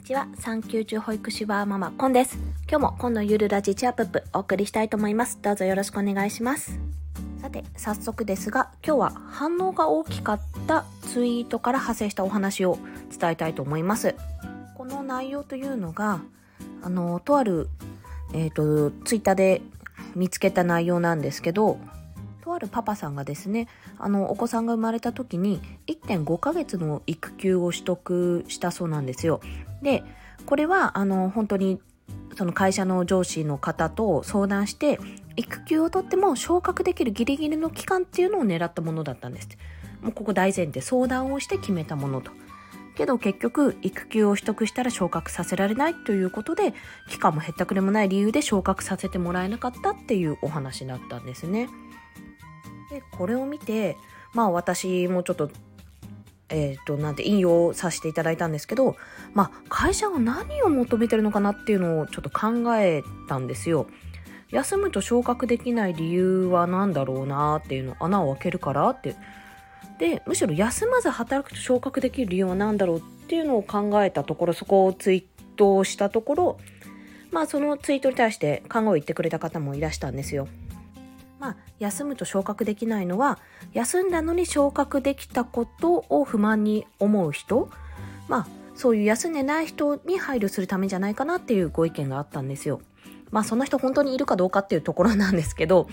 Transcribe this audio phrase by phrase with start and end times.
[0.00, 0.26] にちは。
[0.38, 2.38] 産休中保育士バーママコンです。
[2.70, 5.38] 今日も今度ゆるラジチアップップお送りしたいと思います。
[5.42, 6.80] どうぞよろしくお願いします。
[7.42, 12.78] さて早速ですが今日は反応が大きかったツイートから派生したお話を
[13.10, 14.14] 伝えたいと思います。
[14.74, 16.22] この内容というのが
[16.82, 17.68] あのとある
[18.32, 19.60] えっ、ー、とツイッターで
[20.16, 21.78] 見つけた内容なんですけど
[22.50, 29.40] とあるパパさんがですねあのお子さんが生まれた時に1.5ヶ月の育休を取得したそうなんですよ。
[29.82, 30.02] で
[30.46, 31.80] これはあの本当に
[32.36, 34.98] その会社の上司の方と相談して
[35.36, 39.48] 育休を取っても昇格できるギリギリの期間っていうのを狙ったものだったんです。
[40.02, 42.32] もうここ大前提相談をして決めたものと。
[42.96, 46.74] けど結局育休を取得したら昇格させられないということで
[47.08, 51.68] 期間もへったくれもない理由で昇格させてもらえなかったっていうお話だったんですね。
[52.90, 53.96] でこれを見て
[54.34, 55.50] まあ私もちょっと
[56.48, 58.96] えっ、ー、となんて引用させていただいたんですけど
[59.32, 63.86] まあ会社は何を求めてるのかなっていうのをちょっと考えたんですよ。
[64.50, 69.14] 休むと昇格できない理由は何だろうなっていうの穴を開けるからって
[69.98, 75.24] でむしろ休まず働くと昇格できる理由は何だろうっていうのを考えたところそこをツイー
[75.56, 76.58] トしたところ
[77.30, 80.48] まあそのツイートに対して考えを言ってくれた方もいらしたんですよ。
[81.40, 83.38] まあ、休むと昇格できないのは
[83.72, 87.70] 休んだのに昇格できたことを不満に思う人
[88.28, 92.80] まあそういう休んでない人に配慮するためじゃないかなっていうご意見があったんですよ。
[93.30, 95.88] まあその人本当にいるかどうかっていうところなんですけど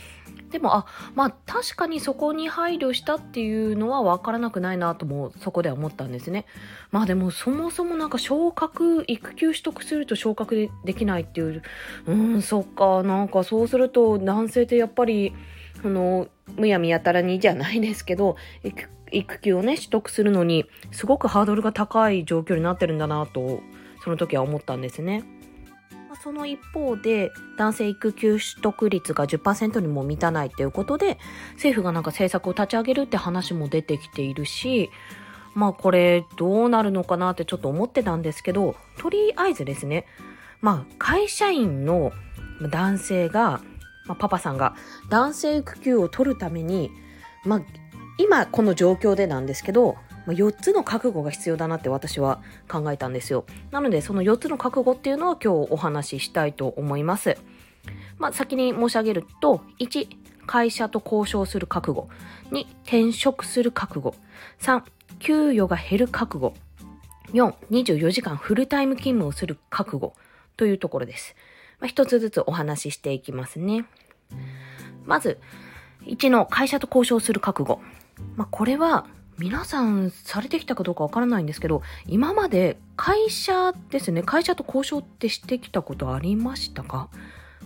[0.51, 6.45] でもあまあ確かにそこに配慮したっていうのは分からなくないなともそこで思ったんですね
[6.91, 11.61] まあでもそもそもなんか昇格育休取得すると昇格でできないっていう
[12.05, 15.33] うんそっかなんかそうすると男性ってやっぱり
[15.83, 18.37] あのむやみやたらにじゃないですけど
[19.11, 23.61] 育休をね取得するのにすごくハードルが高い状況になってるんだなと
[24.03, 25.23] その時は思ったんですね。
[26.15, 31.17] その一方で男性育休取得率が10%にも満たないということで
[31.53, 34.89] 政府がなんか政策を立ち上げるって話も出てきているし
[35.53, 40.05] まあこれどうなるのかなってちょっと思ってたんですけどとりあえずですね
[40.61, 42.11] まあ会社員の
[42.61, 43.61] 男性が、
[44.05, 44.75] まあ、パパさんが
[45.09, 46.91] 男性育休を取るために
[47.43, 47.61] まあ
[48.17, 49.97] 今この状況でなんですけど、
[50.27, 53.45] 4つの覚悟が必要だなって私は考えたんですよ。
[53.71, 57.37] なのでその4つの覚悟っていうのは今日お話ししたいと思います。
[58.17, 60.07] まあ、先に申し上げると、1、
[60.45, 62.09] 会社と交渉する覚悟。
[62.51, 64.15] 2、転職する覚悟。
[64.59, 64.83] 3、
[65.19, 66.53] 給与が減る覚悟。
[67.33, 70.13] 4、24時間フルタイム勤務をする覚悟
[70.55, 71.35] というところです。
[71.79, 73.85] まあ、一つずつお話ししていきますね。
[75.05, 75.37] まず、
[76.05, 77.79] 1の会社と交渉する覚悟。
[78.35, 79.05] まあ、これは
[79.37, 87.09] 皆さんされてきたかどうかわからないんですけど、今まで会社ですね、会社と交渉ってしてきたことありましたか？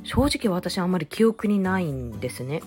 [0.03, 2.62] 正直私あんまり記憶にないんですね。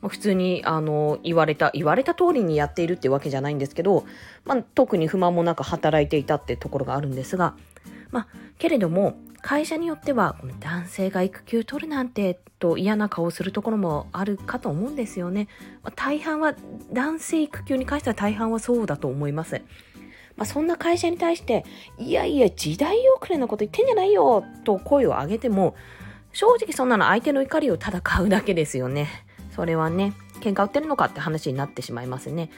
[0.00, 4.06] ま、普通にあの言われた、言われた通りにやっているってわけじゃないんですけど、
[4.44, 7.54] まあ、特に不満もなく働いていたってところがあるんですが、
[8.10, 8.26] まあ、
[8.58, 15.48] けれども、会社によっては男性が育休取るなんてと嫌な顔をするところもあるかと思うんですよね。
[15.82, 16.54] まあ、大半は
[16.92, 19.62] 男性育休に関しては大半はそうだと思います。
[20.36, 21.64] まあ、そんな会社に対して
[21.98, 25.74] いやいや時代遅れのこと言ってんじゃないよと声を上げても
[26.32, 29.08] 正直そんなの相手の怒りをただ買うだけですよね。
[29.54, 32.50] それはね喧嘩売ってるのかって話になってしまいますね。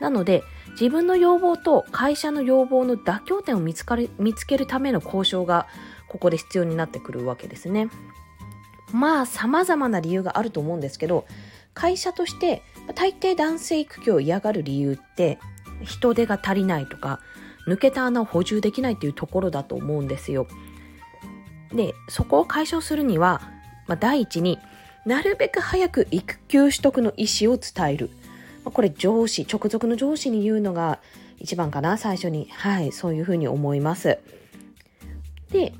[0.00, 0.42] なので
[0.72, 5.66] 自分の要望と会社の要望の妥協点を見つかる見つけるための交渉が
[6.10, 7.88] ここで必要になってくるわけですね。
[8.92, 11.24] まあ様々な理由があると思うんですけど
[11.72, 12.62] 会社として
[12.96, 15.38] 大抵男性育休を嫌がる理由って
[15.84, 17.20] 人手が足りないとか
[17.68, 20.48] 抜けた穴を補充できないっていうところだと思うんですよ。
[21.72, 23.40] でそこを解消するには、
[23.86, 24.58] まあ、第一に
[25.06, 28.10] なるべく早く育休取得の意思を伝える。
[28.64, 30.98] ま、これ上司直属の上司に言うのが
[31.38, 34.18] 一番かな最初にはいそういうふうに思います。
[35.52, 35.72] で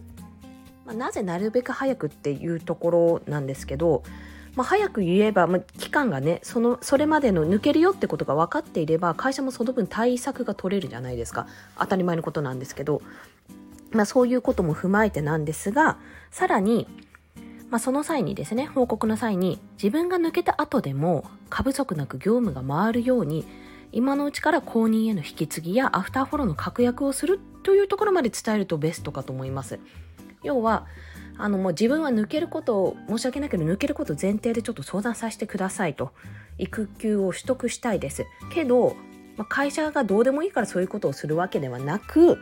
[0.90, 4.02] まあ、なぜなるべく早くっていうところなんですけど、
[4.56, 11.46] まあ、早く言えば、まあ、期間がねそのそれまでの抜けるよってことが分かっていれば会社もその分対策が取れるじゃないですか
[11.78, 13.02] 当たり前のことなんですけど、
[13.92, 15.96] まあ、そういうことも踏まえてなんですが
[16.32, 16.88] さらに、
[17.70, 23.46] まあ、その際にですね報告の際に自分が抜けた後でも過不足なく業務が回るように
[23.92, 29.78] 今のうちから後任への引き継ぎやアフターフォローの確約をするというところまで伝えるとベストかと思います。
[30.42, 30.86] 要は
[31.38, 36.12] あのもう自分は抜けることを申し訳ないけど抜けることを前提でちょっと相談させてくださいと。
[36.58, 38.26] 育休を取得したいです。
[38.52, 38.94] けど、
[39.36, 42.38] まあ、会社がどうでもいいからそういうことをするわけではなく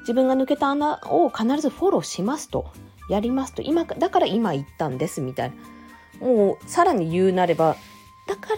[0.00, 2.72] 自分が抜けた穴を必ずフォローしますと。
[3.10, 3.62] やりますと。
[3.62, 6.26] 今だから今言ったんですみたいな。
[6.26, 7.76] もうさらに言うなれば
[8.26, 8.56] だから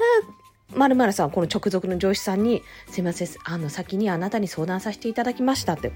[0.74, 5.92] まるまるさんこの直属の上司さんに「すいませんあの先にあなたに相談させていただきました」って。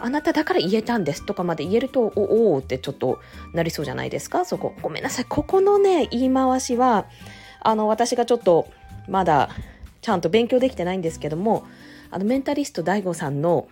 [0.00, 3.20] あなただから言えたんですとかまで言えるとおおってちょっと
[3.52, 4.44] なりそうじゃないですか？
[4.44, 5.24] そこごめんなさい。
[5.26, 7.06] ここのね言い回しは
[7.60, 8.68] あの私がちょっと
[9.08, 9.50] まだ
[10.00, 11.66] ちゃんと勉強できてないんですけども
[12.10, 13.68] あのメンタリスト DAIGO さんの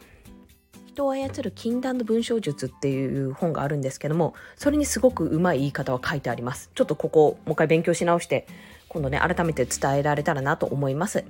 [0.86, 6.70] 人を操る禁断の文章術っていう本があるんですけどもそれにすごくうまい言い方は書いてあります。
[6.75, 8.46] ちょっとここもう一回勉強し直して
[8.88, 11.25] 今度ね改めて伝えられたらなと思います。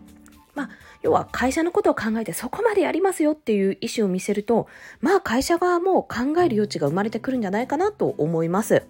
[0.58, 0.70] まあ
[1.02, 4.66] 要は会社のことを考えてそこまでやりますよっていう意思を見せると
[5.00, 8.82] まあ会社側も考える余地が生まれてくるんじゃないかなと思います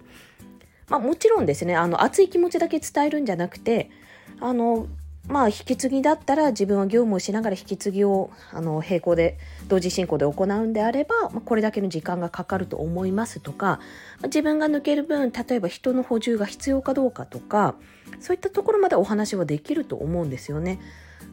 [0.89, 3.91] まあもちろんですねあの熱い気持ちだけ伝えるんじゃなくて
[4.39, 4.87] あの
[5.27, 9.37] まあ引き継ぎだったら自分は業務をしながら引き継ぎをあの並行で
[9.67, 13.79] 同時進行で行うんであれば、ま、これだけの時間がかかると思いますとか
[14.23, 17.75] 自分が抜ける分例えば人の補充が必要かどうかとか
[18.19, 20.79] そういったところまでお話はできると思うんですよね。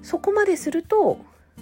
[0.07, 1.19] そこまですると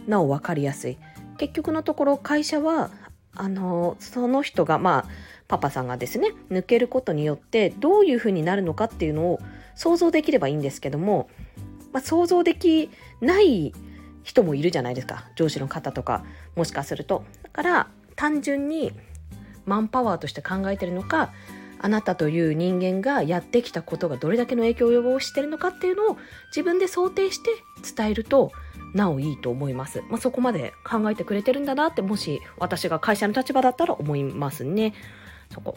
[0.06, 0.99] なお分かりやすい。
[1.38, 2.91] 結局のところ会社は
[3.35, 5.05] あのその人がまあ
[5.49, 9.41] パパさんがですね抜けることによってどういうふうになるのかっていうのを
[9.75, 11.29] 想像できればいいんですけども
[11.94, 13.73] まあ、想像できない
[14.25, 16.25] 人もいるじゃないですか上司の方とか
[16.56, 18.93] もしかするとだから単純に
[19.64, 21.32] マンパワーとして考えてるのか
[21.85, 26.17] あなたという人間がやってきたことがどれだけの影響を及ぼしてるのかっていうのを
[26.47, 27.51] 自分で想定して
[27.95, 28.53] 伝えると
[28.95, 30.03] なおいいと思います。
[30.09, 34.95] まあ、そこまで考えてくれてるんだなってもし私が会社の立場だったら思いますね。
[35.53, 35.77] そこ。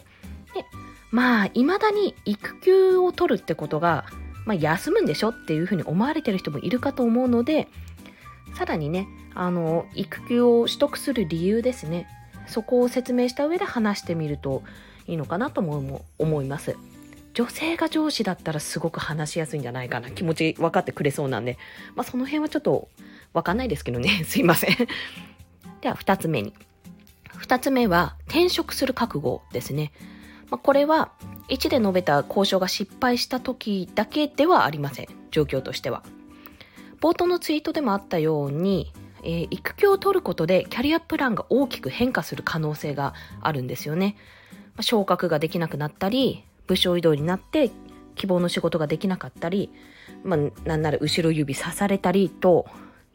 [0.54, 0.64] で、
[1.10, 4.06] まあ、未だに育休を取るってことが
[4.46, 7.68] まあ、休むんでしょっていうふうに思われてる人もいるかと思うので、
[8.56, 12.06] さらにね、あの、育休を取得する理由ですね。
[12.46, 14.62] そこを説明した上で話してみると
[15.08, 16.76] いいのかなとも思います。
[17.34, 20.10] 女性が上司だったらすごく話しやすいんじゃないかな。
[20.10, 21.58] 気持ち分かってくれそうなんで。
[21.94, 22.88] まあ、その辺はちょっと
[23.32, 24.22] 分かんないですけどね。
[24.26, 24.76] すいません。
[25.80, 26.52] では、二つ目に。
[27.36, 29.92] 二つ目は、転職する覚悟ですね。
[30.50, 31.12] まあ、これは、
[31.48, 35.08] 1で述べた交渉が失敗した時だけではありません。
[35.30, 36.02] 状況としては。
[37.00, 44.16] 冒頭のツイートでもあったように、えー、育休を取ることでキャリアプランが大きく変化する可能性があるんですよね。
[44.80, 47.70] 昇格ができなくなったり、部署移動になって
[48.14, 49.70] 希望の仕事ができなかったり、
[50.24, 52.66] まあ、なんなら後ろ指さされたりと、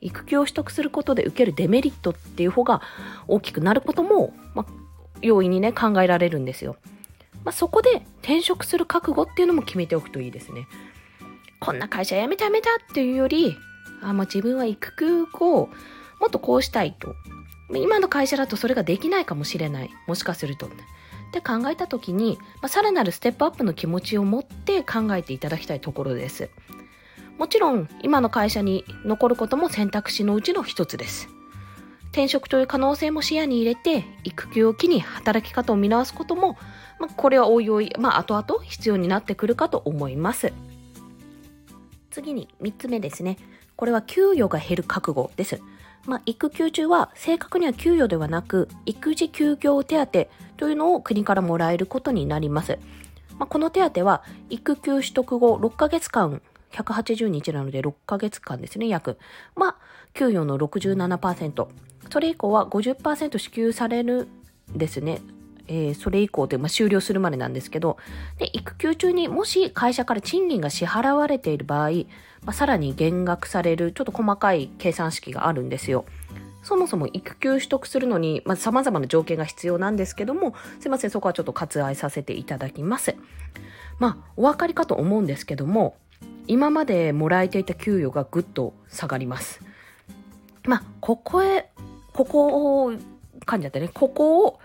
[0.01, 2.81] 育休を取得することで受けるデメリットっていう方が
[3.27, 4.65] 大きくなることも、まあ、
[5.21, 6.75] 容易にね考えられるんですよ。
[7.45, 10.68] まあ、そこで転職する覚悟っていうのも決めておくといいですね。
[11.59, 13.56] こんな会社辞めた辞めたっていうより、
[14.01, 15.69] あまあ、自分は育休を
[16.19, 17.16] もっとこうしたいと。
[17.74, 19.89] 今の会社だとそれができないかもしれない。
[20.06, 20.69] もしかすると。
[21.33, 26.51] って考えた時に、まあ、さらなるステップアップの気持ちを持って考えていただきたいところです。
[27.39, 31.27] もちろん、今の会社に残ることも選択肢のうちの一つです。
[32.12, 36.57] 転職という可能性も視野に入れて、育休を機に働き方を見直すことも、
[37.00, 40.53] まあ、これはおいおい、まあ、後々必要になってくるかと思います。
[42.12, 43.38] 次に3つ目ですね。
[43.75, 45.59] これは給与が減る覚悟です。
[46.05, 52.78] まあ、育休中は正確には給与ではなく、育児休業手当というのを国からもらえることになります。
[53.37, 56.42] まあ、この手当は、育休取得後6ヶ月間
[56.73, 59.18] 180日なので6ヶ月間ですね、約。
[59.56, 59.75] まあ、
[60.13, 61.68] 給与の67%。
[62.11, 64.28] それ以降は50%支給される
[64.75, 65.21] ですね。
[65.67, 67.97] えー、それ以降で、まあ、終了するまでなんですけど、
[68.37, 71.89] で、育休中にもし会社から賃金が支払われている場合、
[72.45, 76.05] まあ、さらに減額される、ちょっと細かい計算式があるんですよ。
[76.63, 83.15] そもそも育休取得するのに、まあ、様々な条件が必要なんですけども、すいません、そこはちょっと割愛させていただきます。
[83.99, 85.95] まあ、お分かりかと思うんですけども、
[86.47, 89.61] 今までもらえていた給与がぐっと下がります。
[90.65, 91.69] まあ、ここへ、
[92.13, 92.93] ここを、
[93.45, 94.59] 噛んじゃってね、ここを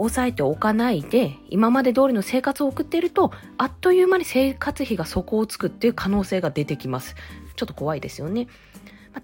[0.00, 7.14] 抑えておかないで、今まで通りの生活を送っていると、あっという間に生活費が底をつくっていう可能性が出てきます。
[7.56, 8.48] ちょっと怖いですよね。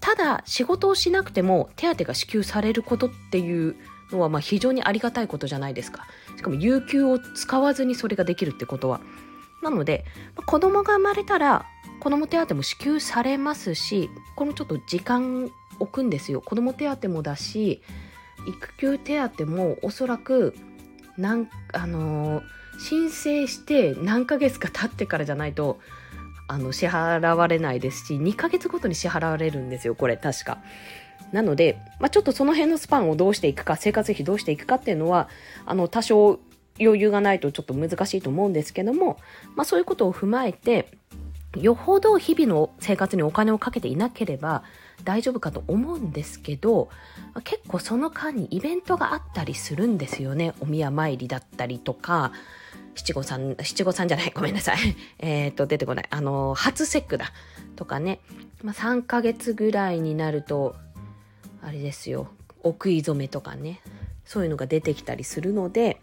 [0.01, 3.77] ただ、仕事をしなくても手当が支給されることっていう
[4.13, 6.07] のはまあ非常にありがたいことじゃないですか。
[6.37, 9.01] しかも有給を使わずにそれができるってことは。
[9.63, 10.05] なので、
[10.45, 11.65] 子供が生まれたら
[12.01, 16.41] 子供手当も支給されますし、このちょっと時間置くんですよ。
[16.43, 17.81] 子供手当もだし、
[18.47, 20.55] 育休手当もおそらく、
[21.17, 22.45] なん、あのー、
[22.79, 25.79] 申請して何ヶ月か経ってからじゃないと、
[26.49, 30.59] あの支払われないですし2ヶ月ごとに支払われるんですよこれ確か。
[31.33, 35.29] なので、まあ、ちょっとその辺のスパンをどうしていくか生活費どうしていくかっていうのは
[35.65, 36.39] あの多少
[36.79, 39.19] 余裕がないとちょっと難しいと思うんですけども、
[39.57, 40.89] まあ、そういうことを踏まえて
[41.57, 44.63] よほど日々の生活にお金をかけていなければ
[45.05, 46.89] 大丈夫かと思うんですけど
[47.45, 50.55] 結構その間にイベントがあったりするんですよね。
[50.61, 52.33] お宮参りだったりとか。
[52.97, 54.33] 七五三七五三じゃない。
[54.35, 54.79] ごめんなさい。
[55.19, 56.07] えっと出てこない。
[56.11, 57.33] あの初節句だ
[57.77, 58.21] とかね、
[58.63, 60.75] まあ、3ヶ月ぐらいになると
[61.63, 62.29] あれですよ。
[62.63, 63.81] お食い初めとかね。
[64.25, 66.01] そういうのが出てきたりするので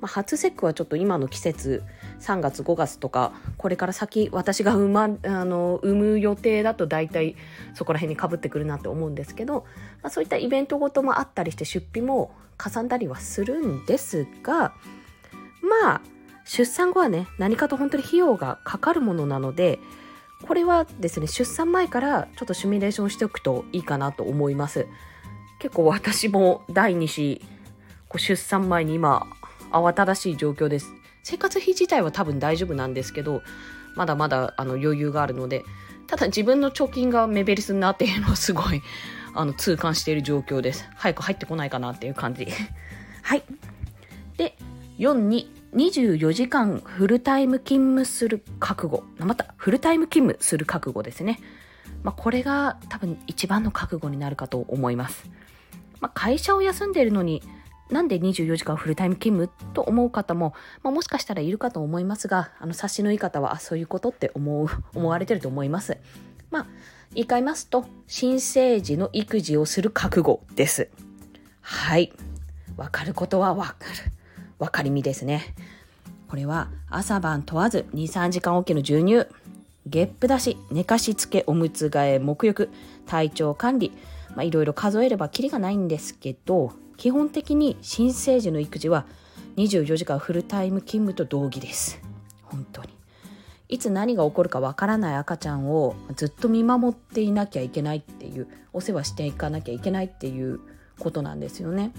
[0.00, 1.82] まあ、初節句はちょっと今の季節
[2.20, 7.36] 3月5月とかこれから先私が産,、ま、あの産む予定だと大体
[7.74, 9.66] そこら辺にかぶってくるなって思うんですけど、
[10.02, 14.72] まあ、そういったイベントごともあったりして出費もかさんだりはするんですが
[15.82, 16.00] まあ
[16.44, 19.78] 出産後はね何かと本当に費用がかかるものなので
[20.46, 24.86] これはですね出産前からちょっとシミュレーションしておくといいかなと思います。
[25.58, 27.08] 結構私も第2
[28.08, 29.26] 子出産前に今
[29.72, 30.92] 慌ただしい状況です。
[31.22, 33.42] 生活費自体は多分大丈夫なんですけど、
[33.94, 35.64] まだまだあの余裕があるので、
[36.06, 38.82] ただ自分の貯金が目減りするなっていうのはすごい
[39.34, 40.88] あの痛感している状況です。
[40.94, 42.46] 早く入ってこないかなっていう感じ。
[43.22, 43.42] はい。
[44.36, 44.56] で、
[44.98, 49.04] 4に24時間フルタイム勤務する覚悟。
[49.18, 51.40] また、フルタイム勤務する覚悟ですね。
[52.02, 55.28] まあ、これが多分一番の覚悟になるかと思います。
[56.00, 57.42] まあ、会社を休んでいるのに
[57.90, 65.96] なんで24時間フルタイム勤務と思う方も、まあ、もしかしたらいるかと思いますが、あの、察しのいい方は、あ、そういうことって思う、 思われてると思います。
[66.50, 66.66] まあ、
[67.14, 70.88] 言い換えますと、新生児の育児をする覚悟です。
[71.60, 72.12] はい。
[72.76, 74.12] わかることはわかる。
[74.58, 75.54] わかりみですね。
[76.28, 79.26] これは朝晩問わず2、3時間おきの授乳、
[79.86, 82.68] ゲップ出し、寝かしつけ、おむつ替え、沐浴、
[83.06, 83.92] 体調管理、
[84.36, 89.06] まあ、いろいろ数えればきりがないんですけど、基本的に新生児の育児は
[89.56, 92.02] 24時間フルタイム勤務と同義です。
[92.42, 92.90] 本当に。
[93.68, 100.60] いつ何が起こるかわからない赤ちゃんをずっと見守っていなきゃいけないっていうお世話していかなきゃいけないっていう
[100.98, 101.92] ことなんですよね。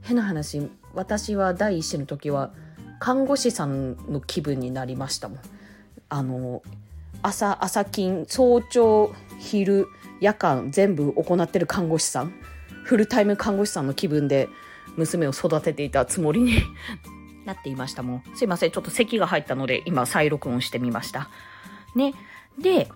[0.00, 2.52] 変な話私は第一子の時は
[2.98, 5.38] 看護師さんの気分になりましたもん。
[6.08, 6.62] あの
[7.22, 9.86] 朝朝勤早朝昼
[10.20, 12.32] 夜間全部行ってる看護師さん。
[12.84, 14.48] フルタイム看護師さんの気分で
[14.96, 16.62] 娘を育てていたつもりに
[17.44, 18.22] なっていましたもん。
[18.34, 18.70] すいません。
[18.70, 21.28] ちょっと咳が入ったので今再録音してみました。
[21.94, 22.14] ね。
[22.58, 22.88] で、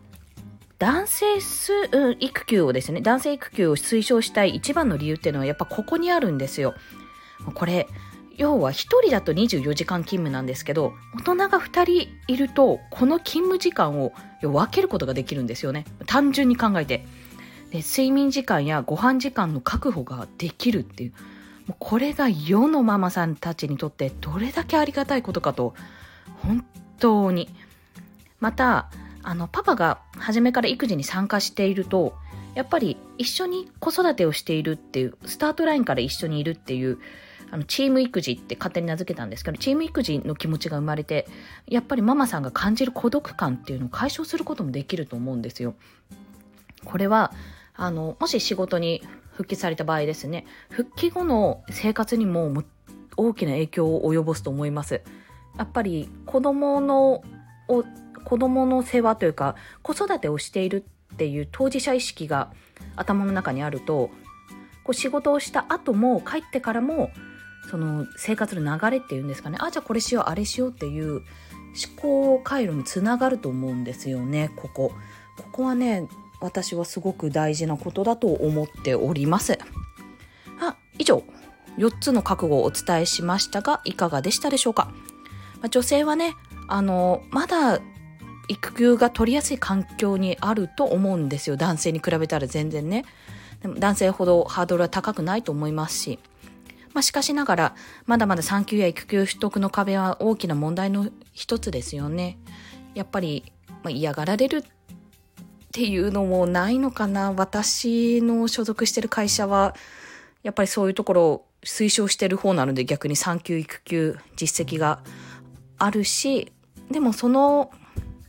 [0.78, 6.75] 男性す、うん、育休をですね、男性育休を推奨したい一番の理由っていうのはやっぱここにあるんですよ。
[7.55, 7.87] これ、
[8.37, 14.12] 要は1人だと24時間勤務なんですけど、大人が2人いると、この勤務時間を
[14.43, 15.87] 分けることができるんですよね。
[16.07, 17.07] 単純に考えて。
[17.70, 21.12] で睡眠時間やご飯時間の確保ができるっていう
[21.66, 25.75] もうこれが世のママさんたちにとってどれだけありがたいことかと
[26.42, 26.64] 本
[26.99, 27.49] 当に
[28.40, 28.88] また
[29.23, 32.14] あのパパが初めから育児に参加していると
[32.54, 36.99] やっぱり一緒に子育てをしているっていうスタートラインから一緒にいるっていう
[37.50, 41.26] あのチーム育児って勝手に名付けたんですけどチーム育児の気持ちが生まれて
[41.66, 45.75] やっぱりママさんが感じる孤独感っていうのを解消することもできると思うんですよ。
[46.85, 47.32] これは
[47.76, 49.02] あの、もし仕事に
[49.33, 52.52] 復帰された場合ですね、復帰後の生活にも
[53.16, 55.02] 大きな影響を及ぼすと思います。
[55.59, 57.23] やっぱり子供の、
[58.25, 62.52] 子供の世話というか、子育てをしているっていう当事者意識が
[62.97, 64.11] 頭の中にあると、
[64.85, 67.11] こう仕事をした後も帰ってからも、
[67.71, 71.25] その生活の流れっていうんですかね、あ、じゃあこれしよう、あれしようっていう思
[72.00, 74.92] 考回路につながると思うんですよね、ここ。
[75.37, 76.09] ここはね、
[76.40, 79.59] 私はすごく大事なことだと思っております。
[80.61, 81.23] あ、以上、
[81.78, 84.90] 4つの覚悟をお伝えしましたが、いかがでしたでしょうか？
[85.57, 86.35] まあ、女性はね、
[86.69, 87.81] あの、まだ
[88.49, 91.57] 育休が取りやすい環境にあると思うんですよ。
[91.57, 93.05] 男性に比べたら全然ね。
[93.61, 96.19] でも男性ほどハードルは高くないと思いますし。
[96.95, 97.75] まあ、しかしながら、
[98.07, 102.38] まだまだ産休や育休取得の壁は大きな問題の一つですよね。
[102.95, 103.52] やっぱり、
[103.83, 104.64] まあ、嫌がられる
[105.76, 109.76] っていうのもないのかな私の所属してる会社は
[110.42, 115.00] やっぱりそういうところを推奨してる方なので逆に産休育休実績が
[115.76, 116.50] あるし
[116.90, 117.71] でもその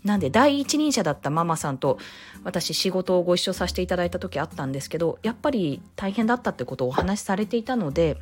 [0.04, 2.00] なんで第一人者だったママさんと
[2.44, 8.18] 私仕事をご一緒させていただいた時あったんですけどやっぱり大変だったってことをお話しされていたので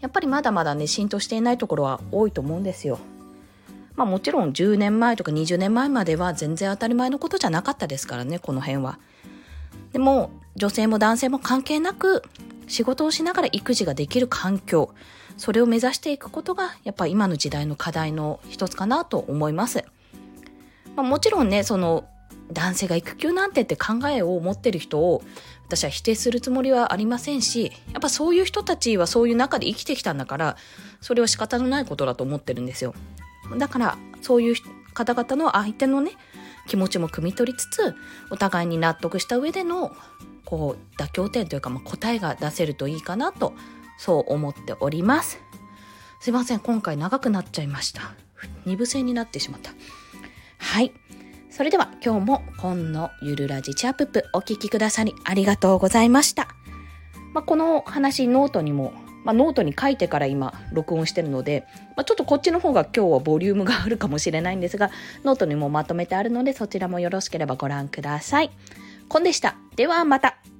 [0.00, 2.98] やっぱりまだまだね浸透していないところは多いと思うんですよ。
[3.96, 8.98] まあもちろん10年前とか20年前までは全然当たり前のことじゃなかったですからね、この辺は。
[9.92, 12.22] でも、女性も男性も関係なく、
[12.66, 14.94] 仕事をしながら育児ができる環境、
[15.36, 19.84] それを目指していくことが、やっぱ今の時代の課題の一つかなと思います。
[20.94, 22.06] まあ、もちろんね、その、
[22.52, 25.22] 男性が育休なんてって考えを持ってる人を
[25.66, 30.56] 私は否定するつもりはありませんし、やっぱそういう人たちはそういう中で生きてきたんだから、
[31.00, 32.94] それは仕方のないことだと思ってるんですよ。
[33.56, 34.54] だから、そういう
[34.94, 36.12] 方々の相手のね、
[36.66, 37.94] 気持ちも汲み取りつつ、
[38.30, 39.94] お互いに納得した上での、
[40.44, 43.54] こう、妥協点というか、まあ、答えが出せるといいかなと、
[43.98, 45.40] そう思っております。
[46.20, 48.12] すいません、今回長くなっちゃいました。
[48.64, 49.72] 二部制になってしまった。
[50.58, 50.92] はい。
[51.50, 56.48] それでは今日も今のゆるラジチャープップお聴きくださりありがとうございました。
[57.32, 58.92] まあ、この話ノートにも、
[59.26, 61.66] まあ、ノートに書いてから今録音してるので、
[61.96, 64.90] まあ、ちょっとこっちの方が今日はボリュームがあるかもしれないんですが、
[65.24, 68.50] ノートにもまとめてあるのでそちらもよろしければご覧ください。
[69.08, 69.56] コンでした。
[69.74, 70.55] ではまた。